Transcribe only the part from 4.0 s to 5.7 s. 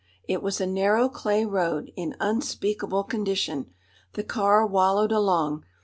The car wallowed along.